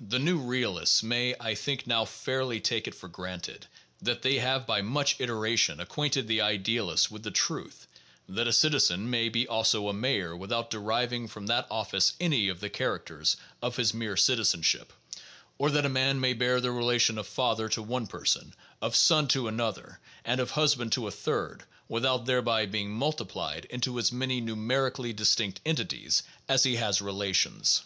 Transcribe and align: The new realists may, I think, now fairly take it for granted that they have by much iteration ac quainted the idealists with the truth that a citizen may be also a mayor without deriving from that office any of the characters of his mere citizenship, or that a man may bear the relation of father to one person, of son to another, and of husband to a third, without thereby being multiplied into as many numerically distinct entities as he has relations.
The 0.00 0.18
new 0.18 0.38
realists 0.38 1.04
may, 1.04 1.36
I 1.38 1.54
think, 1.54 1.86
now 1.86 2.04
fairly 2.04 2.58
take 2.60 2.88
it 2.88 2.96
for 2.96 3.06
granted 3.08 3.68
that 4.02 4.22
they 4.22 4.38
have 4.40 4.66
by 4.66 4.82
much 4.82 5.14
iteration 5.20 5.78
ac 5.80 5.86
quainted 5.86 6.26
the 6.26 6.40
idealists 6.40 7.12
with 7.12 7.22
the 7.22 7.30
truth 7.30 7.86
that 8.28 8.48
a 8.48 8.52
citizen 8.52 9.08
may 9.08 9.28
be 9.28 9.46
also 9.46 9.86
a 9.88 9.92
mayor 9.92 10.36
without 10.36 10.68
deriving 10.68 11.28
from 11.28 11.46
that 11.46 11.68
office 11.70 12.14
any 12.18 12.48
of 12.48 12.58
the 12.58 12.68
characters 12.68 13.36
of 13.62 13.76
his 13.76 13.94
mere 13.94 14.16
citizenship, 14.16 14.92
or 15.58 15.70
that 15.70 15.86
a 15.86 15.88
man 15.88 16.18
may 16.18 16.32
bear 16.32 16.60
the 16.60 16.72
relation 16.72 17.16
of 17.16 17.28
father 17.28 17.68
to 17.68 17.80
one 17.80 18.08
person, 18.08 18.54
of 18.82 18.96
son 18.96 19.28
to 19.28 19.46
another, 19.46 20.00
and 20.24 20.40
of 20.40 20.50
husband 20.50 20.90
to 20.90 21.06
a 21.06 21.12
third, 21.12 21.62
without 21.86 22.26
thereby 22.26 22.66
being 22.66 22.90
multiplied 22.90 23.64
into 23.66 23.96
as 24.00 24.10
many 24.10 24.40
numerically 24.40 25.12
distinct 25.12 25.60
entities 25.64 26.24
as 26.48 26.64
he 26.64 26.74
has 26.74 27.00
relations. 27.00 27.82